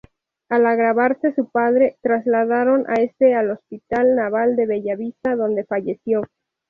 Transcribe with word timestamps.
Al 0.49 0.65
agravarse 0.65 1.31
su 1.35 1.47
padre, 1.51 1.99
trasladaron 2.01 2.85
a 2.89 2.95
este 3.01 3.35
al 3.35 3.51
Hospital 3.51 4.15
Naval 4.15 4.55
de 4.55 4.65
Bellavista, 4.65 5.35
donde 5.35 5.63
falleció. 5.63 6.23